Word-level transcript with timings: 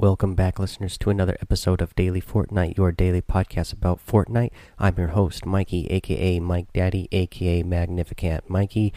Welcome 0.00 0.36
back, 0.36 0.60
listeners, 0.60 0.96
to 0.98 1.10
another 1.10 1.36
episode 1.42 1.82
of 1.82 1.96
Daily 1.96 2.20
Fortnite, 2.20 2.76
your 2.76 2.92
daily 2.92 3.20
podcast 3.20 3.72
about 3.72 3.98
Fortnite. 3.98 4.52
I'm 4.78 4.94
your 4.96 5.08
host, 5.08 5.44
Mikey, 5.44 5.88
aka 5.88 6.38
Mike 6.38 6.72
Daddy, 6.72 7.08
aka 7.10 7.64
Magnificent 7.64 8.48
Mikey, 8.48 8.92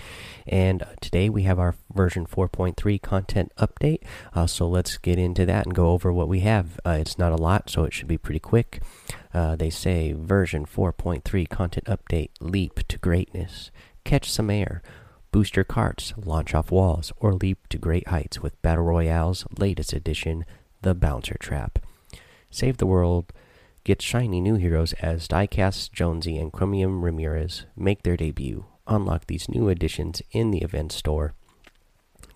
and 0.46 0.84
today 1.02 1.28
we 1.28 1.42
have 1.42 1.58
our 1.58 1.74
version 1.92 2.28
4.3 2.28 3.02
content 3.02 3.52
update. 3.58 4.04
Uh, 4.36 4.46
so 4.46 4.68
let's 4.68 5.00
get 5.00 5.18
into 5.18 5.44
that 5.48 5.66
and 5.66 5.74
go 5.74 5.90
over 5.90 6.14
what 6.14 6.28
we 6.28 6.42
have. 6.42 6.80
Uh, 6.86 6.98
it's 7.02 7.18
not 7.18 7.32
a 7.32 7.36
lot, 7.36 7.68
so 7.68 7.84
it 7.84 7.94
should 7.94 8.08
be 8.08 8.20
pretty 8.20 8.40
quick. 8.40 8.84
Uh, 9.34 9.56
they 9.56 9.72
say 9.72 10.14
version 10.14 10.68
4.3 10.68 11.50
content 11.50 11.88
update 11.88 12.30
leap 12.40 12.88
to 12.90 13.00
greatness, 13.00 13.72
catch 14.04 14.30
some 14.30 14.52
air. 14.52 14.84
Boost 15.32 15.56
your 15.56 15.64
carts, 15.64 16.14
launch 16.18 16.54
off 16.54 16.72
walls, 16.72 17.14
or 17.18 17.34
leap 17.34 17.70
to 17.70 17.78
great 17.78 18.10
heights 18.10 18.42
with 18.42 18.62
Battle 18.62 18.84
Royale's 18.84 19.46
latest 19.58 19.94
edition, 19.94 20.44
the 20.82 20.94
Bouncer 20.94 21.38
Trap. 21.40 21.80
Save 22.50 22.78
the 22.78 22.86
world. 22.86 23.32
Get 23.84 24.02
shiny 24.02 24.42
new 24.42 24.56
heroes 24.56 24.94
as 25.02 25.28
Diecast, 25.28 25.92
Jonesy, 25.92 26.38
and 26.38 26.52
Chromium 26.52 27.04
Ramirez 27.04 27.66
make 27.76 28.04
their 28.04 28.18
debut. 28.18 28.66
Unlock 28.88 29.28
these 29.28 29.50
new 29.50 29.70
additions 29.70 30.22
in 30.32 30.52
the 30.52 30.62
event 30.62 30.92
store. 30.92 31.34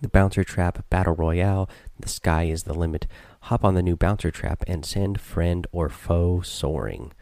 The 0.00 0.08
Bouncer 0.08 0.44
Trap 0.44 0.84
Battle 0.90 1.14
Royale. 1.14 1.68
The 1.98 2.08
sky 2.08 2.44
is 2.44 2.64
the 2.64 2.74
limit. 2.74 3.06
Hop 3.42 3.64
on 3.64 3.74
the 3.74 3.82
new 3.82 3.96
Bouncer 3.96 4.30
Trap 4.30 4.64
and 4.66 4.84
send 4.84 5.20
friend 5.20 5.66
or 5.72 5.88
foe 5.88 6.40
soaring. 6.40 7.12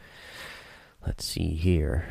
Let's 1.06 1.24
see 1.24 1.54
here. 1.54 2.06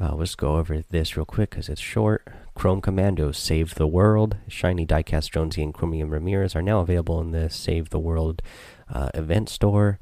Uh, 0.00 0.14
let's 0.14 0.34
go 0.34 0.56
over 0.56 0.82
this 0.82 1.16
real 1.16 1.26
quick 1.26 1.50
because 1.50 1.68
it's 1.68 1.80
short. 1.80 2.26
Chrome 2.54 2.80
Commandos 2.80 3.38
Save 3.38 3.74
the 3.74 3.86
World. 3.86 4.36
Shiny 4.48 4.86
Diecast 4.86 5.30
Jonesy 5.30 5.62
and 5.62 5.74
Chromium 5.74 6.10
Ramirez 6.10 6.54
are 6.54 6.62
now 6.62 6.80
available 6.80 7.20
in 7.20 7.32
the 7.32 7.50
Save 7.50 7.90
the 7.90 7.98
World 7.98 8.42
uh, 8.88 9.10
event 9.14 9.48
store. 9.48 9.98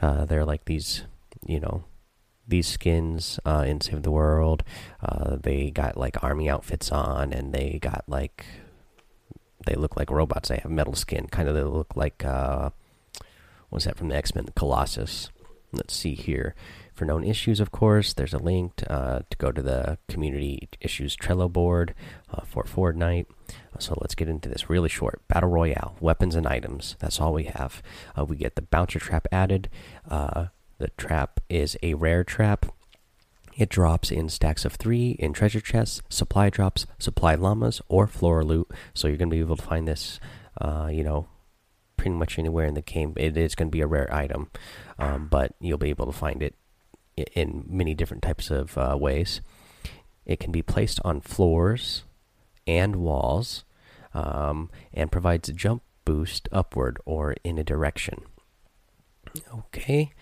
Uh, 0.00 0.24
they're 0.24 0.44
like 0.44 0.64
these, 0.66 1.04
you 1.44 1.58
know, 1.60 1.84
these 2.46 2.66
skins 2.66 3.40
uh, 3.44 3.64
in 3.66 3.80
Save 3.80 4.02
the 4.02 4.10
World. 4.10 4.62
Uh, 5.02 5.36
they 5.42 5.70
got 5.70 5.96
like 5.96 6.22
army 6.22 6.48
outfits 6.48 6.92
on, 6.92 7.32
and 7.32 7.52
they 7.52 7.78
got 7.80 8.04
like 8.06 8.44
they 9.66 9.74
look 9.74 9.96
like 9.96 10.10
robots. 10.10 10.48
They 10.48 10.60
have 10.62 10.70
metal 10.70 10.94
skin, 10.94 11.26
kind 11.26 11.48
of. 11.48 11.54
They 11.54 11.64
look 11.64 11.96
like 11.96 12.24
uh, 12.24 12.70
what's 13.68 13.84
that 13.84 13.96
from 13.96 14.08
the 14.08 14.16
X 14.16 14.34
Men? 14.34 14.46
The 14.46 14.52
Colossus. 14.52 15.30
Let's 15.72 15.94
see 15.94 16.14
here. 16.14 16.54
For 16.96 17.04
known 17.04 17.24
issues, 17.24 17.60
of 17.60 17.72
course, 17.72 18.14
there's 18.14 18.32
a 18.32 18.38
link 18.38 18.76
to, 18.76 18.90
uh, 18.90 19.20
to 19.28 19.36
go 19.36 19.52
to 19.52 19.60
the 19.60 19.98
community 20.08 20.66
issues 20.80 21.14
Trello 21.14 21.52
board 21.52 21.94
uh, 22.32 22.40
for 22.46 22.64
Fortnite. 22.64 23.26
So 23.78 23.98
let's 24.00 24.14
get 24.14 24.30
into 24.30 24.48
this 24.48 24.70
really 24.70 24.88
short 24.88 25.20
battle 25.28 25.50
royale, 25.50 25.96
weapons 26.00 26.34
and 26.34 26.46
items. 26.46 26.96
That's 26.98 27.20
all 27.20 27.34
we 27.34 27.44
have. 27.44 27.82
Uh, 28.18 28.24
we 28.24 28.36
get 28.36 28.54
the 28.54 28.62
bouncer 28.62 28.98
trap 28.98 29.28
added. 29.30 29.68
Uh, 30.10 30.46
the 30.78 30.88
trap 30.96 31.38
is 31.50 31.76
a 31.82 31.92
rare 31.92 32.24
trap. 32.24 32.64
It 33.58 33.68
drops 33.68 34.10
in 34.10 34.30
stacks 34.30 34.64
of 34.64 34.72
three 34.76 35.16
in 35.18 35.34
treasure 35.34 35.60
chests, 35.60 36.00
supply 36.08 36.48
drops, 36.48 36.86
supply 36.98 37.34
llamas, 37.34 37.82
or 37.88 38.06
floor 38.06 38.42
loot. 38.42 38.70
So 38.94 39.06
you're 39.06 39.18
going 39.18 39.28
to 39.28 39.36
be 39.36 39.40
able 39.40 39.56
to 39.56 39.62
find 39.62 39.86
this, 39.86 40.18
uh, 40.62 40.88
you 40.90 41.04
know, 41.04 41.28
pretty 41.98 42.12
much 42.12 42.38
anywhere 42.38 42.64
in 42.64 42.72
the 42.72 42.80
game. 42.80 43.12
It 43.16 43.36
is 43.36 43.54
going 43.54 43.68
to 43.68 43.76
be 43.76 43.82
a 43.82 43.86
rare 43.86 44.10
item, 44.10 44.50
um, 44.98 45.28
but 45.28 45.54
you'll 45.60 45.76
be 45.76 45.90
able 45.90 46.06
to 46.06 46.12
find 46.12 46.42
it 46.42 46.54
in 47.16 47.64
many 47.68 47.94
different 47.94 48.22
types 48.22 48.50
of 48.50 48.76
uh, 48.76 48.96
ways. 48.98 49.40
It 50.24 50.40
can 50.40 50.52
be 50.52 50.62
placed 50.62 51.00
on 51.04 51.20
floors 51.20 52.04
and 52.66 52.96
walls 52.96 53.64
um, 54.12 54.70
and 54.92 55.12
provides 55.12 55.48
a 55.48 55.52
jump 55.52 55.82
boost 56.04 56.48
upward 56.52 56.98
or 57.04 57.36
in 57.44 57.58
a 57.58 57.64
direction. 57.64 58.22
Okay. 59.52 60.12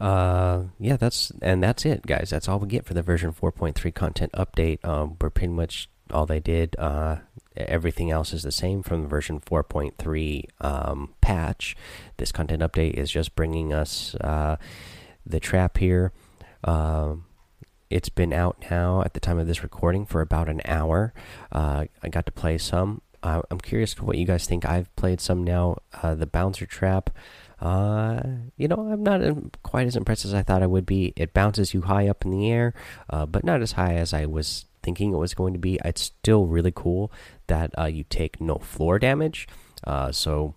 Uh, 0.00 0.64
yeah, 0.78 0.96
that's 0.96 1.32
and 1.42 1.62
that's 1.62 1.84
it, 1.84 2.06
guys. 2.06 2.30
That's 2.30 2.48
all 2.48 2.58
we 2.58 2.68
get 2.68 2.84
for 2.84 2.94
the 2.94 3.02
version 3.02 3.32
4.3 3.32 3.94
content 3.94 4.32
update. 4.32 4.84
Um, 4.84 5.16
we're 5.20 5.30
pretty 5.30 5.52
much 5.52 5.88
all 6.12 6.26
they 6.26 6.40
did. 6.40 6.76
Uh, 6.78 7.16
everything 7.56 8.10
else 8.10 8.32
is 8.32 8.42
the 8.42 8.52
same 8.52 8.82
from 8.82 9.02
the 9.02 9.08
version 9.08 9.40
4.3 9.40 10.44
um, 10.60 11.14
patch. 11.20 11.76
This 12.16 12.32
content 12.32 12.62
update 12.62 12.94
is 12.94 13.10
just 13.10 13.34
bringing 13.34 13.72
us 13.72 14.14
uh, 14.16 14.56
the 15.26 15.40
trap 15.40 15.78
here. 15.78 16.12
Um, 16.64 17.24
it's 17.90 18.08
been 18.08 18.32
out 18.32 18.64
now 18.70 19.02
at 19.02 19.14
the 19.14 19.20
time 19.20 19.38
of 19.38 19.46
this 19.46 19.62
recording 19.62 20.04
for 20.04 20.20
about 20.20 20.48
an 20.48 20.60
hour. 20.64 21.14
Uh, 21.50 21.86
I 22.02 22.08
got 22.08 22.26
to 22.26 22.32
play 22.32 22.58
some. 22.58 23.02
Uh, 23.22 23.42
I'm 23.50 23.58
curious 23.58 24.00
what 24.00 24.18
you 24.18 24.26
guys 24.26 24.46
think. 24.46 24.64
I've 24.64 24.94
played 24.94 25.20
some 25.20 25.42
now. 25.42 25.78
Uh, 26.02 26.14
the 26.14 26.26
bouncer 26.26 26.66
trap. 26.66 27.10
Uh, 27.60 28.20
you 28.56 28.68
know, 28.68 28.76
I'm 28.76 29.02
not 29.02 29.20
quite 29.62 29.86
as 29.86 29.96
impressed 29.96 30.24
as 30.24 30.34
I 30.34 30.42
thought 30.42 30.62
I 30.62 30.66
would 30.66 30.86
be. 30.86 31.12
It 31.16 31.34
bounces 31.34 31.74
you 31.74 31.82
high 31.82 32.08
up 32.08 32.24
in 32.24 32.30
the 32.30 32.50
air, 32.50 32.74
uh, 33.10 33.26
but 33.26 33.42
not 33.42 33.62
as 33.62 33.72
high 33.72 33.94
as 33.94 34.12
I 34.12 34.26
was 34.26 34.66
thinking 34.82 35.12
it 35.12 35.18
was 35.18 35.34
going 35.34 35.54
to 35.54 35.58
be. 35.58 35.80
It's 35.84 36.02
still 36.02 36.46
really 36.46 36.72
cool 36.72 37.10
that 37.48 37.76
uh, 37.76 37.86
you 37.86 38.04
take 38.04 38.40
no 38.40 38.56
floor 38.56 38.98
damage. 38.98 39.48
so 40.12 40.54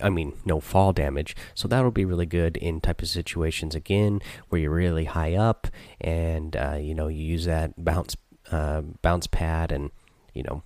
I 0.00 0.10
mean, 0.10 0.34
no 0.44 0.60
fall 0.60 0.92
damage. 0.92 1.34
So 1.54 1.68
that'll 1.68 1.90
be 1.90 2.04
really 2.04 2.26
good 2.26 2.56
in 2.56 2.80
type 2.80 3.02
of 3.02 3.08
situations 3.08 3.74
again 3.74 4.20
where 4.48 4.60
you're 4.60 4.70
really 4.70 5.04
high 5.04 5.34
up 5.34 5.68
and 6.00 6.56
uh, 6.56 6.78
you 6.80 6.94
know 6.94 7.08
you 7.08 7.24
use 7.24 7.44
that 7.46 7.72
bounce 7.82 8.16
uh, 8.50 8.82
bounce 9.02 9.26
pad 9.26 9.72
and 9.72 9.90
you 10.34 10.42
know 10.42 10.62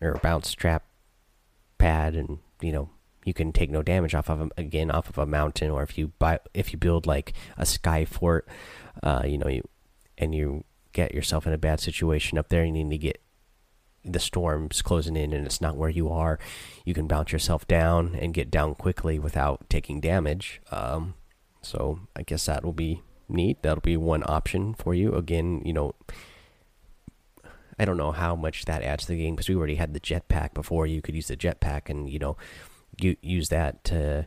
or 0.00 0.18
bounce 0.22 0.52
trap 0.52 0.84
pad 1.78 2.14
and 2.14 2.38
you 2.60 2.72
know 2.72 2.90
you 3.24 3.34
can 3.34 3.52
take 3.52 3.70
no 3.70 3.82
damage 3.82 4.14
off 4.14 4.30
of 4.30 4.38
them 4.38 4.52
again 4.56 4.90
off 4.90 5.08
of 5.08 5.18
a 5.18 5.26
mountain 5.26 5.70
or 5.70 5.82
if 5.82 5.98
you 5.98 6.12
buy 6.18 6.38
if 6.54 6.72
you 6.72 6.78
build 6.78 7.06
like 7.06 7.32
a 7.56 7.66
sky 7.66 8.04
fort, 8.04 8.46
uh, 9.02 9.22
you 9.24 9.38
know 9.38 9.48
you 9.48 9.62
and 10.18 10.34
you 10.34 10.64
get 10.92 11.14
yourself 11.14 11.46
in 11.46 11.52
a 11.52 11.58
bad 11.58 11.80
situation 11.80 12.38
up 12.38 12.48
there. 12.48 12.64
You 12.64 12.72
need 12.72 12.90
to 12.90 12.98
get 12.98 13.20
the 14.06 14.20
storm's 14.20 14.82
closing 14.82 15.16
in 15.16 15.32
and 15.32 15.44
it's 15.44 15.60
not 15.60 15.76
where 15.76 15.90
you 15.90 16.08
are, 16.08 16.38
you 16.84 16.94
can 16.94 17.06
bounce 17.06 17.32
yourself 17.32 17.66
down 17.66 18.14
and 18.14 18.34
get 18.34 18.50
down 18.50 18.74
quickly 18.74 19.18
without 19.18 19.68
taking 19.68 20.00
damage. 20.00 20.60
Um, 20.70 21.14
so 21.62 22.00
I 22.14 22.22
guess 22.22 22.46
that 22.46 22.64
will 22.64 22.72
be 22.72 23.02
neat. 23.28 23.62
That'll 23.62 23.80
be 23.80 23.96
one 23.96 24.22
option 24.26 24.74
for 24.74 24.94
you. 24.94 25.14
Again, 25.14 25.62
you 25.64 25.72
know, 25.72 25.94
I 27.78 27.84
don't 27.84 27.96
know 27.96 28.12
how 28.12 28.34
much 28.36 28.64
that 28.64 28.82
adds 28.82 29.04
to 29.04 29.12
the 29.12 29.18
game 29.18 29.34
because 29.34 29.48
we 29.48 29.56
already 29.56 29.74
had 29.74 29.92
the 29.92 30.00
jetpack 30.00 30.54
before. 30.54 30.86
You 30.86 31.02
could 31.02 31.14
use 31.14 31.28
the 31.28 31.36
jetpack 31.36 31.90
and 31.90 32.08
you 32.08 32.18
know, 32.18 32.36
you 33.00 33.16
use 33.20 33.48
that 33.50 33.84
to 33.84 34.26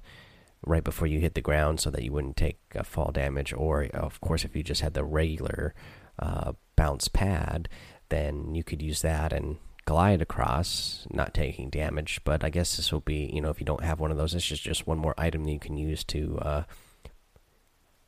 right 0.66 0.84
before 0.84 1.07
you 1.07 1.19
hit 1.19 1.34
the 1.35 1.41
ground 1.41 1.79
so 1.79 1.90
that 1.90 2.03
you 2.03 2.11
wouldn't 2.11 2.38
take 2.38 2.59
uh, 2.75 2.84
fall 2.84 3.11
damage. 3.11 3.53
Or 3.53 3.85
of 3.85 4.19
course, 4.22 4.44
if 4.44 4.56
you 4.56 4.63
just 4.63 4.81
had 4.81 4.94
the 4.94 5.03
regular 5.03 5.73
uh, 6.19 6.53
bounce 6.75 7.07
pad, 7.07 7.69
then 8.09 8.53
you 8.53 8.63
could 8.63 8.81
use 8.81 9.01
that 9.01 9.31
and 9.31 9.57
glide 9.89 10.22
across, 10.22 11.07
not 11.09 11.33
taking 11.33 11.67
damage. 11.72 12.22
But 12.23 12.44
I 12.44 12.51
guess 12.51 12.77
this 12.77 12.91
will 12.91 13.00
be, 13.00 13.31
you 13.33 13.41
know, 13.41 13.50
if 13.50 13.59
you 13.59 13.66
don't 13.66 13.83
have 13.83 14.00
one 14.00 14.11
of 14.11 14.17
those, 14.17 14.33
this 14.33 14.51
is 14.51 14.59
just 14.59 14.85
one 14.85 15.00
more 15.00 15.16
item 15.17 15.44
that 15.44 15.51
you 15.51 15.57
can 15.57 15.77
use 15.77 16.03
to 16.03 16.38
uh, 16.44 16.63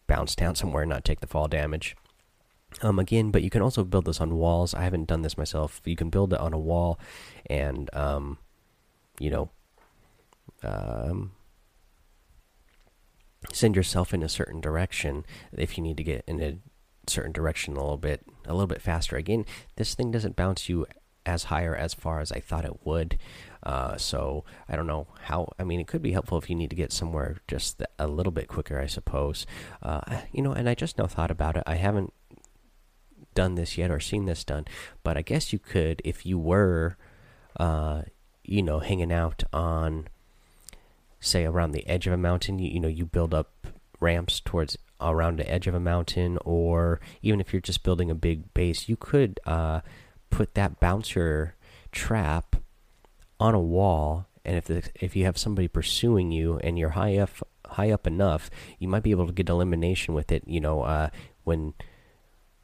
bounce 0.06 0.36
down 0.36 0.54
somewhere 0.54 0.84
and 0.84 0.92
not 0.92 1.04
take 1.04 1.22
the 1.22 1.28
fall 1.28 1.48
damage. 1.48 1.96
Um, 2.84 3.00
again, 3.00 3.32
but 3.32 3.42
you 3.42 3.50
can 3.50 3.64
also 3.64 3.84
build 3.84 4.06
this 4.06 4.22
on 4.22 4.36
walls. 4.36 4.76
I 4.76 4.84
haven't 4.84 5.08
done 5.08 5.24
this 5.24 5.40
myself. 5.40 5.82
You 5.84 5.96
can 5.96 6.12
build 6.12 6.34
it 6.34 6.40
on 6.40 6.54
a 6.54 6.60
wall, 6.60 7.00
and 7.48 7.90
um, 7.94 8.38
you 9.20 9.32
know, 9.32 9.50
um, 10.62 11.32
send 13.52 13.76
yourself 13.76 14.14
in 14.14 14.22
a 14.22 14.30
certain 14.30 14.62
direction 14.62 15.26
if 15.52 15.78
you 15.78 15.84
need 15.84 15.98
to 15.98 16.04
get 16.04 16.24
in 16.28 16.42
a 16.42 16.60
certain 17.08 17.32
direction 17.32 17.76
a 17.76 17.82
little 17.82 17.98
bit, 17.98 18.22
a 18.46 18.54
little 18.54 18.68
bit 18.68 18.84
faster. 18.84 19.16
Again, 19.18 19.46
this 19.78 19.96
thing 19.96 20.12
doesn't 20.12 20.36
bounce 20.36 20.70
you 20.70 20.86
as 21.26 21.46
higher 21.46 21.76
as 21.76 21.94
far 21.94 22.20
as 22.20 22.32
I 22.32 22.40
thought 22.40 22.66
it 22.66 22.86
would. 22.86 23.18
Uh, 23.64 23.96
so 23.98 24.44
I 24.68 24.76
don't 24.76 24.88
know 24.88 25.08
how. 25.24 25.52
I 25.60 25.64
mean, 25.64 25.80
it 25.80 25.88
could 25.88 26.02
be 26.02 26.14
helpful 26.14 26.38
if 26.38 26.50
you 26.50 26.56
need 26.56 26.72
to 26.72 26.76
get 26.76 26.92
somewhere 26.92 27.38
just 27.48 27.82
a 28.00 28.08
little 28.08 28.32
bit 28.32 28.48
quicker, 28.48 28.80
I 28.80 28.88
suppose. 28.88 29.46
Uh, 29.84 30.02
you 30.32 30.42
know, 30.42 30.52
and 30.52 30.68
I 30.68 30.76
just 30.76 30.98
now 30.98 31.06
thought 31.06 31.32
about 31.32 31.58
it. 31.58 31.64
I 31.68 31.76
haven't 31.76 32.14
done 33.36 33.56
this 33.56 33.78
yet 33.78 33.92
or 33.92 34.00
seen 34.00 34.26
this 34.26 34.44
done, 34.44 34.66
but 35.04 35.18
I 35.18 35.22
guess 35.22 35.54
you 35.54 35.60
could 35.60 36.02
if 36.04 36.26
you 36.26 36.40
were, 36.40 36.98
uh, 37.60 38.02
you 38.44 38.64
know, 38.64 38.80
hanging 38.80 39.12
out 39.12 39.44
on, 39.54 40.08
say, 41.20 41.46
around 41.46 41.72
the 41.72 41.88
edge 41.88 42.08
of 42.08 42.14
a 42.14 42.18
mountain. 42.18 42.58
You, 42.58 42.72
you 42.72 42.80
know, 42.80 42.88
you 42.88 43.06
build 43.06 43.34
up 43.34 43.68
ramps 44.00 44.40
towards 44.40 44.78
around 45.00 45.38
the 45.38 45.50
edge 45.50 45.68
of 45.68 45.76
a 45.76 45.80
mountain, 45.80 46.40
or 46.44 47.00
even 47.22 47.40
if 47.40 47.54
you're 47.54 47.62
just 47.62 47.84
building 47.84 48.10
a 48.10 48.16
big 48.16 48.54
base, 48.54 48.90
you 48.90 48.96
could 48.96 49.40
uh, 49.46 49.82
put 50.32 50.56
that 50.56 50.80
bouncer 50.80 51.56
trap 51.92 52.56
on 53.40 53.54
a 53.54 53.60
wall 53.60 54.28
and 54.44 54.58
if 54.58 54.66
the, 54.66 54.84
if 54.96 55.16
you 55.16 55.26
have 55.26 55.38
somebody 55.38 55.68
pursuing 55.68 56.32
you 56.32 56.58
and 56.64 56.80
you're 56.80 56.90
high 56.92 57.18
up 57.18 57.30
high 57.68 57.92
up 57.92 58.08
enough 58.08 58.50
you 58.80 58.88
might 58.88 59.04
be 59.04 59.12
able 59.12 59.28
to 59.28 59.34
get 59.34 59.50
elimination 59.50 60.14
with 60.14 60.32
it 60.32 60.44
you 60.48 60.60
know 60.60 60.82
uh, 60.82 61.10
when 61.44 61.74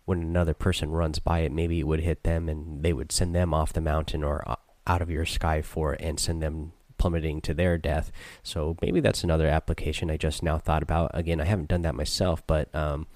when 0.05 0.21
another 0.21 0.53
person 0.53 0.89
runs 0.89 1.19
by 1.19 1.39
it 1.39 1.51
maybe 1.51 1.79
it 1.79 1.87
would 1.87 1.99
hit 1.99 2.23
them 2.23 2.49
and 2.49 2.83
they 2.83 2.93
would 2.93 3.11
send 3.11 3.35
them 3.35 3.53
off 3.53 3.73
the 3.73 3.81
mountain 3.81 4.23
or 4.23 4.43
out 4.87 5.01
of 5.01 5.11
your 5.11 5.25
sky 5.25 5.61
fort 5.61 5.99
and 6.01 6.19
send 6.19 6.41
them 6.41 6.71
plummeting 6.97 7.41
to 7.41 7.53
their 7.53 7.77
death. 7.77 8.11
So 8.43 8.75
maybe 8.81 8.99
that's 8.99 9.23
another 9.23 9.47
application 9.47 10.09
I 10.09 10.17
just 10.17 10.43
now 10.43 10.57
thought 10.57 10.83
about. 10.83 11.11
Again, 11.13 11.39
I 11.39 11.45
haven't 11.45 11.69
done 11.69 11.83
that 11.83 11.95
myself, 11.95 12.45
but 12.47 12.73
um, 12.73 13.07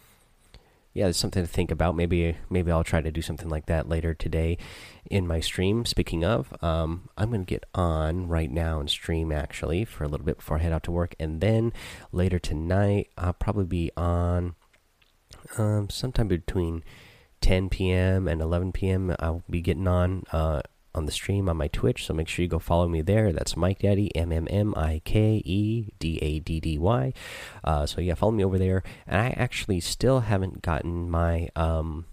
yeah, 0.93 1.07
it's 1.07 1.17
something 1.17 1.43
to 1.43 1.47
think 1.47 1.71
about. 1.71 1.95
Maybe 1.95 2.37
maybe 2.49 2.71
I'll 2.71 2.83
try 2.83 3.01
to 3.01 3.11
do 3.11 3.21
something 3.21 3.49
like 3.49 3.67
that 3.67 3.87
later 3.87 4.13
today 4.13 4.57
in 5.09 5.25
my 5.25 5.39
stream. 5.39 5.85
Speaking 5.85 6.25
of, 6.25 6.53
um, 6.61 7.09
I'm 7.17 7.29
going 7.29 7.45
to 7.45 7.49
get 7.49 7.65
on 7.73 8.27
right 8.27 8.51
now 8.51 8.79
and 8.79 8.89
stream 8.89 9.31
actually 9.31 9.85
for 9.85 10.03
a 10.03 10.07
little 10.07 10.25
bit 10.25 10.37
before 10.37 10.57
I 10.57 10.61
head 10.61 10.73
out 10.73 10.83
to 10.83 10.91
work, 10.91 11.15
and 11.19 11.39
then 11.39 11.71
later 12.11 12.39
tonight 12.39 13.09
I'll 13.17 13.33
probably 13.33 13.65
be 13.65 13.91
on 13.95 14.55
um, 15.57 15.89
sometime 15.89 16.27
between 16.27 16.83
10 17.39 17.69
p.m. 17.69 18.27
and 18.27 18.41
11 18.41 18.71
p.m. 18.73 19.15
I'll 19.19 19.43
be 19.49 19.61
getting 19.61 19.87
on 19.87 20.23
uh, 20.31 20.61
on 20.93 21.05
the 21.05 21.11
stream 21.11 21.47
on 21.47 21.57
my 21.57 21.67
Twitch, 21.67 22.05
so 22.05 22.13
make 22.13 22.27
sure 22.27 22.43
you 22.43 22.49
go 22.49 22.59
follow 22.59 22.87
me 22.87 23.01
there. 23.01 23.31
That's 23.31 23.55
Mike 23.55 23.79
Daddy, 23.79 24.15
M 24.15 24.31
M 24.31 24.47
M 24.49 24.73
I 24.75 25.01
K 25.05 25.41
E 25.45 25.93
D 25.99 26.19
A 26.21 26.39
D 26.39 26.59
D 26.59 26.77
Y. 26.77 27.13
Uh, 27.63 27.85
so 27.85 28.01
yeah, 28.01 28.15
follow 28.15 28.31
me 28.31 28.43
over 28.43 28.57
there. 28.57 28.83
And 29.07 29.21
I 29.21 29.29
actually 29.37 29.79
still 29.79 30.21
haven't 30.21 30.61
gotten 30.61 31.09
my 31.09 31.49
um, 31.55 32.05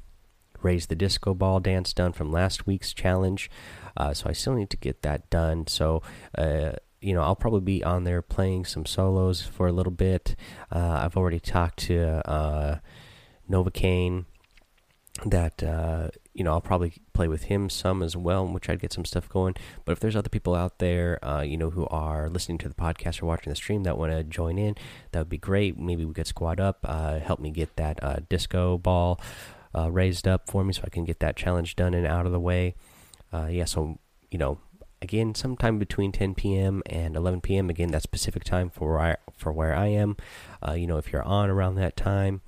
raise 0.63 0.87
the 0.87 0.95
disco 0.95 1.35
ball 1.35 1.61
dance 1.61 1.93
done 1.93 2.13
from 2.13 2.31
last 2.31 2.67
week's 2.67 2.93
challenge, 2.93 3.51
uh, 3.97 4.15
so 4.15 4.29
I 4.29 4.33
still 4.33 4.55
need 4.55 4.71
to 4.71 4.77
get 4.77 5.03
that 5.03 5.29
done. 5.31 5.67
So. 5.67 6.03
Uh, 6.37 6.73
you 7.01 7.15
know, 7.15 7.23
I'll 7.23 7.37
probably 7.37 7.61
be 7.61 7.85
on 7.85 8.03
there 8.03 8.23
playing 8.23 8.65
some 8.65 8.85
solos 8.85 9.41
for 9.41 9.69
a 9.69 9.73
little 9.73 9.93
bit. 9.93 10.35
Uh, 10.69 11.03
I've 11.05 11.17
already 11.17 11.39
talked 11.39 11.79
to 11.85 12.29
uh, 12.29 12.79
Novocaine 13.49 14.25
that 15.25 15.63
uh, 15.63 16.09
you 16.39 16.45
know 16.45 16.53
I'll 16.53 16.61
probably 16.61 16.93
play 17.15 17.27
with 17.27 17.45
him 17.45 17.69
some 17.69 18.01
as 18.01 18.17
well, 18.17 18.47
which 18.47 18.71
I'd 18.71 18.81
get 18.81 18.93
some 18.93 19.05
stuff 19.05 19.29
going. 19.29 19.57
But 19.85 19.93
if 19.93 20.01
there's 20.01 20.15
other 20.15 20.29
people 20.29 20.55
out 20.55 20.79
there, 20.79 21.23
uh, 21.25 21.43
you 21.43 21.57
know, 21.57 21.71
who 21.71 21.87
are 21.89 22.29
listening 22.29 22.59
to 22.59 22.69
the 22.69 22.77
podcast 22.77 23.21
or 23.21 23.27
watching 23.27 23.51
the 23.51 23.57
stream 23.57 23.83
that 23.83 23.99
want 23.99 24.13
to 24.13 24.23
join 24.23 24.57
in, 24.57 24.77
that 25.11 25.19
would 25.19 25.29
be 25.29 25.37
great. 25.37 25.77
Maybe 25.77 26.05
we 26.05 26.15
could 26.15 26.29
squad 26.29 26.61
up, 26.61 26.79
uh, 26.85 27.19
help 27.19 27.41
me 27.41 27.51
get 27.51 27.75
that 27.75 28.03
uh, 28.03 28.19
disco 28.29 28.79
ball 28.79 29.21
uh, 29.77 29.91
raised 29.91 30.29
up 30.29 30.49
for 30.49 30.63
me, 30.63 30.73
so 30.73 30.83
I 30.85 30.91
can 30.91 31.05
get 31.05 31.19
that 31.19 31.35
challenge 31.35 31.75
done 31.75 31.93
and 31.93 32.07
out 32.07 32.25
of 32.25 32.31
the 32.31 32.41
way. 32.41 32.77
Uh, 33.33 33.49
yeah, 33.51 33.65
so 33.65 33.99
you 34.31 34.39
know, 34.39 34.61
again, 35.03 35.35
sometime 35.35 35.81
between 35.81 36.13
10 36.13 36.37
p.m. 36.37 36.85
and 36.87 37.17
11 37.17 37.41
p.m. 37.41 37.69
Again, 37.69 37.91
that's 37.91 38.07
Pacific 38.07 38.45
time 38.45 38.71
for 38.71 38.93
where 38.93 39.01
I, 39.01 39.17
for 39.37 39.53
where 39.53 39.75
I 39.75 39.89
am. 39.89 40.17
you 40.77 40.87
know, 40.87 40.99
if 40.99 41.13
you're 41.13 41.25
on 41.25 41.51
around 41.51 41.75
that 41.75 41.97
time 41.97 42.43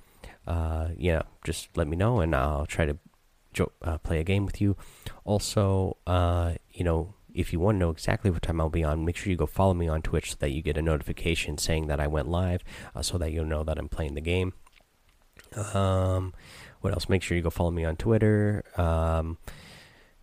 uh, 0.47 0.89
yeah, 0.97 1.21
just 1.43 1.69
let 1.75 1.87
me 1.87 1.95
know 1.95 2.19
and 2.19 2.35
I'll 2.35 2.65
try 2.65 2.85
to 2.85 2.97
uh, 3.59 3.97
play 3.99 4.19
a 4.19 4.23
game 4.23 4.45
with 4.45 4.61
you. 4.61 4.77
Also, 5.25 5.97
uh, 6.07 6.53
you 6.71 6.83
know, 6.83 7.13
if 7.33 7.53
you 7.53 7.59
want 7.59 7.75
to 7.75 7.79
know 7.79 7.89
exactly 7.89 8.29
what 8.29 8.41
time 8.41 8.59
I'll 8.59 8.69
be 8.69 8.83
on, 8.83 9.05
make 9.05 9.15
sure 9.15 9.31
you 9.31 9.37
go 9.37 9.45
follow 9.45 9.73
me 9.73 9.87
on 9.87 10.01
Twitch 10.01 10.31
so 10.31 10.37
that 10.39 10.51
you 10.51 10.61
get 10.61 10.77
a 10.77 10.81
notification 10.81 11.57
saying 11.57 11.87
that 11.87 11.99
I 11.99 12.07
went 12.07 12.27
live, 12.27 12.63
uh, 12.95 13.01
so 13.01 13.17
that 13.17 13.31
you'll 13.31 13.45
know 13.45 13.63
that 13.63 13.77
I'm 13.77 13.89
playing 13.89 14.15
the 14.15 14.21
game. 14.21 14.53
Um, 15.73 16.33
what 16.81 16.93
else? 16.93 17.09
Make 17.09 17.23
sure 17.23 17.37
you 17.37 17.43
go 17.43 17.49
follow 17.49 17.71
me 17.71 17.85
on 17.85 17.95
Twitter. 17.95 18.63
Um, 18.77 19.37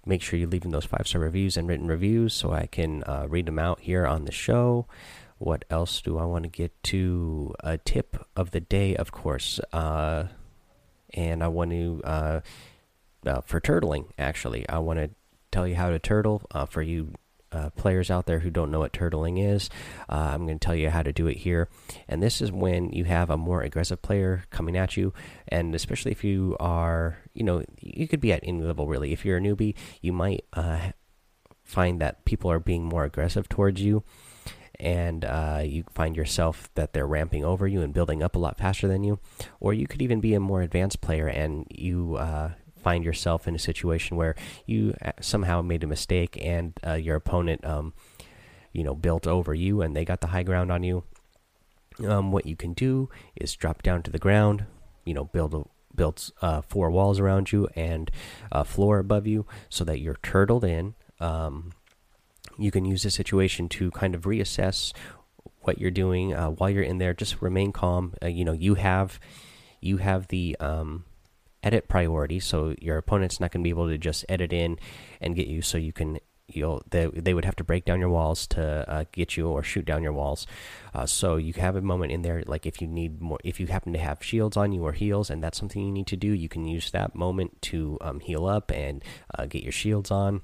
make 0.04 0.22
sure 0.22 0.38
you're 0.38 0.48
leaving 0.48 0.70
those 0.70 0.84
five 0.84 1.06
star 1.06 1.20
reviews 1.20 1.56
and 1.56 1.68
written 1.68 1.86
reviews 1.86 2.34
so 2.34 2.52
I 2.52 2.66
can 2.66 3.02
uh, 3.04 3.26
read 3.28 3.46
them 3.46 3.58
out 3.58 3.80
here 3.80 4.06
on 4.06 4.24
the 4.24 4.32
show. 4.32 4.86
What 5.38 5.64
else 5.70 6.00
do 6.00 6.18
I 6.18 6.24
want 6.24 6.44
to 6.44 6.48
get 6.48 6.82
to? 6.84 7.54
A 7.60 7.78
tip 7.78 8.16
of 8.34 8.50
the 8.50 8.60
day, 8.60 8.96
of 8.96 9.12
course. 9.12 9.60
Uh, 9.72 10.24
and 11.14 11.44
I 11.44 11.48
want 11.48 11.70
to, 11.70 12.02
uh, 13.26 13.40
for 13.42 13.60
turtling, 13.60 14.10
actually, 14.18 14.68
I 14.68 14.78
want 14.78 14.98
to 14.98 15.10
tell 15.50 15.66
you 15.66 15.76
how 15.76 15.90
to 15.90 15.98
turtle 15.98 16.42
uh, 16.52 16.66
for 16.66 16.82
you 16.82 17.12
uh, 17.50 17.70
players 17.70 18.10
out 18.10 18.26
there 18.26 18.40
who 18.40 18.50
don't 18.50 18.70
know 18.70 18.80
what 18.80 18.92
turtling 18.92 19.42
is, 19.42 19.70
uh, 20.08 20.32
I'm 20.32 20.46
going 20.46 20.58
to 20.58 20.64
tell 20.64 20.74
you 20.74 20.90
how 20.90 21.02
to 21.02 21.12
do 21.12 21.26
it 21.26 21.38
here. 21.38 21.68
And 22.08 22.22
this 22.22 22.40
is 22.40 22.52
when 22.52 22.90
you 22.90 23.04
have 23.04 23.30
a 23.30 23.36
more 23.36 23.62
aggressive 23.62 24.02
player 24.02 24.44
coming 24.50 24.76
at 24.76 24.96
you, 24.96 25.12
and 25.48 25.74
especially 25.74 26.12
if 26.12 26.24
you 26.24 26.56
are, 26.60 27.18
you 27.32 27.44
know, 27.44 27.64
you 27.80 28.06
could 28.06 28.20
be 28.20 28.32
at 28.32 28.40
any 28.42 28.62
level 28.62 28.86
really. 28.86 29.12
If 29.12 29.24
you're 29.24 29.38
a 29.38 29.40
newbie, 29.40 29.74
you 30.02 30.12
might 30.12 30.44
uh, 30.52 30.90
find 31.64 32.00
that 32.00 32.24
people 32.24 32.50
are 32.50 32.60
being 32.60 32.84
more 32.84 33.04
aggressive 33.04 33.48
towards 33.48 33.80
you. 33.80 34.04
And 34.80 35.24
uh, 35.24 35.62
you 35.64 35.84
find 35.92 36.16
yourself 36.16 36.70
that 36.76 36.92
they're 36.92 37.06
ramping 37.06 37.44
over 37.44 37.66
you 37.66 37.82
and 37.82 37.92
building 37.92 38.22
up 38.22 38.36
a 38.36 38.38
lot 38.38 38.58
faster 38.58 38.86
than 38.86 39.02
you, 39.02 39.18
or 39.58 39.74
you 39.74 39.88
could 39.88 40.02
even 40.02 40.20
be 40.20 40.34
a 40.34 40.40
more 40.40 40.62
advanced 40.62 41.00
player 41.00 41.26
and 41.26 41.66
you 41.68 42.16
find 42.82 43.04
yourself 43.04 43.46
in 43.48 43.54
a 43.54 43.58
situation 43.58 44.16
where 44.16 44.34
you 44.66 44.94
uh, 45.02 45.12
somehow 45.20 45.62
made 45.62 45.84
a 45.84 45.86
mistake 45.86 46.38
and 46.40 46.72
uh, 46.86 46.94
your 46.94 47.16
opponent, 47.16 47.64
um, 47.64 47.92
you 48.72 48.84
know, 48.84 48.94
built 48.94 49.26
over 49.26 49.54
you 49.54 49.82
and 49.82 49.96
they 49.96 50.04
got 50.04 50.20
the 50.20 50.28
high 50.28 50.42
ground 50.42 50.70
on 50.70 50.82
you. 50.82 51.04
Um, 52.06 52.30
what 52.30 52.46
you 52.46 52.54
can 52.54 52.74
do 52.74 53.08
is 53.34 53.56
drop 53.56 53.82
down 53.82 54.02
to 54.04 54.10
the 54.10 54.18
ground, 54.18 54.66
you 55.04 55.14
know, 55.14 55.24
build 55.24 55.54
a 55.54 55.62
build 55.94 56.30
uh, 56.40 56.62
four 56.62 56.90
walls 56.90 57.18
around 57.18 57.50
you 57.52 57.68
and 57.74 58.10
a 58.52 58.64
floor 58.64 58.98
above 59.00 59.26
you 59.26 59.46
so 59.68 59.84
that 59.84 59.98
you're 59.98 60.18
turtled 60.22 60.64
in. 60.64 60.94
Um, 61.20 61.72
you 62.56 62.70
can 62.70 62.84
use 62.84 63.02
this 63.02 63.14
situation 63.14 63.68
to 63.70 63.90
kind 63.90 64.14
of 64.14 64.22
reassess 64.22 64.92
what 65.62 65.78
you're 65.78 65.90
doing 65.90 66.34
uh, 66.34 66.50
while 66.50 66.70
you're 66.70 66.82
in 66.82 66.98
there. 66.98 67.12
Just 67.12 67.42
remain 67.42 67.72
calm. 67.72 68.14
Uh, 68.22 68.28
you 68.28 68.44
know, 68.44 68.52
you 68.52 68.74
have 68.74 69.20
you 69.80 69.98
have 69.98 70.28
the 70.28 70.56
um, 70.60 71.04
edit 71.62 71.88
priority, 71.88 72.40
so 72.40 72.74
your 72.80 72.98
opponent's 72.98 73.40
not 73.40 73.50
going 73.50 73.62
to 73.62 73.64
be 73.64 73.70
able 73.70 73.88
to 73.88 73.98
just 73.98 74.24
edit 74.28 74.52
in 74.52 74.78
and 75.20 75.36
get 75.36 75.48
you. 75.48 75.62
So 75.62 75.78
you 75.78 75.92
can 75.92 76.18
you'll 76.48 76.82
they 76.90 77.06
they 77.06 77.34
would 77.34 77.44
have 77.44 77.56
to 77.56 77.64
break 77.64 77.84
down 77.84 78.00
your 78.00 78.08
walls 78.08 78.46
to 78.46 78.88
uh, 78.90 79.04
get 79.12 79.36
you 79.36 79.48
or 79.48 79.62
shoot 79.62 79.84
down 79.84 80.02
your 80.02 80.12
walls. 80.12 80.46
Uh, 80.94 81.06
so 81.06 81.36
you 81.36 81.52
have 81.54 81.76
a 81.76 81.82
moment 81.82 82.12
in 82.12 82.22
there, 82.22 82.42
like 82.46 82.66
if 82.66 82.80
you 82.80 82.88
need 82.88 83.20
more, 83.20 83.38
if 83.44 83.60
you 83.60 83.66
happen 83.66 83.92
to 83.92 83.98
have 83.98 84.22
shields 84.22 84.56
on 84.56 84.72
you 84.72 84.82
or 84.84 84.92
heals, 84.92 85.30
and 85.30 85.42
that's 85.42 85.58
something 85.58 85.84
you 85.84 85.92
need 85.92 86.06
to 86.06 86.16
do, 86.16 86.32
you 86.32 86.48
can 86.48 86.64
use 86.64 86.90
that 86.90 87.14
moment 87.14 87.60
to 87.62 87.98
um, 88.00 88.20
heal 88.20 88.46
up 88.46 88.72
and 88.72 89.04
uh, 89.38 89.46
get 89.46 89.62
your 89.62 89.72
shields 89.72 90.10
on. 90.10 90.40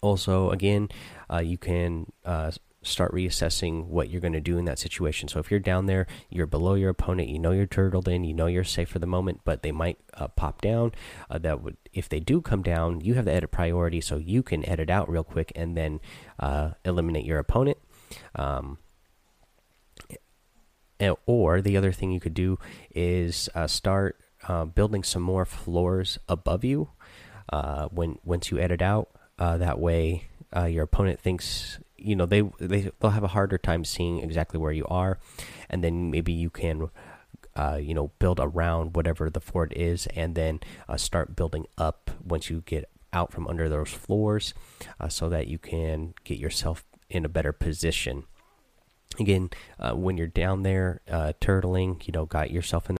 Also, 0.00 0.50
again, 0.50 0.88
uh, 1.30 1.38
you 1.38 1.58
can 1.58 2.12
uh, 2.24 2.50
start 2.84 3.12
reassessing 3.12 3.86
what 3.86 4.10
you're 4.10 4.20
going 4.20 4.34
to 4.34 4.40
do 4.40 4.58
in 4.58 4.64
that 4.66 4.78
situation. 4.78 5.28
So 5.28 5.40
if 5.40 5.50
you're 5.50 5.60
down 5.60 5.86
there, 5.86 6.06
you're 6.30 6.46
below 6.46 6.74
your 6.74 6.90
opponent, 6.90 7.28
you 7.28 7.38
know 7.38 7.50
you're 7.50 7.66
turtled 7.66 8.08
in, 8.08 8.24
you 8.24 8.34
know 8.34 8.46
you're 8.46 8.64
safe 8.64 8.88
for 8.88 8.98
the 8.98 9.06
moment, 9.06 9.40
but 9.44 9.62
they 9.62 9.72
might 9.72 9.98
uh, 10.14 10.28
pop 10.28 10.60
down. 10.60 10.92
Uh, 11.30 11.38
that 11.38 11.62
would, 11.62 11.76
if 11.92 12.08
they 12.08 12.20
do 12.20 12.40
come 12.40 12.62
down, 12.62 13.00
you 13.00 13.14
have 13.14 13.24
the 13.24 13.32
edit 13.32 13.50
priority, 13.50 14.00
so 14.00 14.16
you 14.16 14.42
can 14.42 14.68
edit 14.68 14.90
out 14.90 15.08
real 15.08 15.24
quick 15.24 15.50
and 15.56 15.76
then 15.76 16.00
uh, 16.38 16.70
eliminate 16.84 17.24
your 17.24 17.38
opponent. 17.38 17.78
Um, 18.34 18.78
or 21.26 21.60
the 21.60 21.76
other 21.76 21.92
thing 21.92 22.12
you 22.12 22.20
could 22.20 22.34
do 22.34 22.58
is 22.94 23.48
uh, 23.54 23.66
start 23.66 24.18
uh, 24.48 24.64
building 24.64 25.02
some 25.02 25.22
more 25.22 25.44
floors 25.44 26.18
above 26.28 26.64
you 26.64 26.90
uh, 27.50 27.88
when 27.88 28.18
once 28.24 28.50
you 28.50 28.58
edit 28.58 28.80
out. 28.80 29.10
that 29.38 29.78
way, 29.78 30.28
your 30.68 30.84
opponent 30.84 31.20
thinks 31.20 31.78
you 31.96 32.16
know 32.16 32.26
they 32.26 32.42
they 32.58 32.90
they'll 33.00 33.10
have 33.10 33.24
a 33.24 33.28
harder 33.28 33.58
time 33.58 33.84
seeing 33.84 34.20
exactly 34.20 34.58
where 34.58 34.72
you 34.72 34.86
are, 34.86 35.18
and 35.68 35.82
then 35.82 36.10
maybe 36.10 36.32
you 36.32 36.50
can. 36.50 36.90
Uh, 37.56 37.78
you 37.80 37.94
know, 37.94 38.10
build 38.18 38.40
around 38.40 38.96
whatever 38.96 39.30
the 39.30 39.40
fort 39.40 39.72
is, 39.76 40.08
and 40.16 40.34
then 40.34 40.58
uh, 40.88 40.96
start 40.96 41.36
building 41.36 41.64
up 41.78 42.10
once 42.20 42.50
you 42.50 42.64
get 42.66 42.90
out 43.12 43.32
from 43.32 43.46
under 43.46 43.68
those 43.68 43.90
floors, 43.90 44.54
uh, 44.98 45.08
so 45.08 45.28
that 45.28 45.46
you 45.46 45.56
can 45.56 46.14
get 46.24 46.36
yourself 46.36 46.84
in 47.08 47.24
a 47.24 47.28
better 47.28 47.52
position. 47.52 48.24
Again, 49.20 49.50
uh, 49.78 49.92
when 49.92 50.16
you're 50.16 50.26
down 50.26 50.64
there 50.64 51.00
uh, 51.08 51.32
turtling, 51.40 52.04
you 52.08 52.12
know, 52.12 52.26
got 52.26 52.50
yourself 52.50 52.90
in 52.90 52.92